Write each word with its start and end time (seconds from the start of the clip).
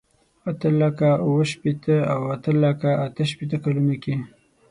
اته 0.49 0.69
لکه 0.81 1.09
اوه 1.25 1.43
شپېته 1.51 1.97
او 2.13 2.21
اته 2.35 2.51
لکه 2.63 2.89
اته 3.05 3.23
شپېته 3.31 3.57
کلونو 3.63 3.95
کې. 4.03 4.15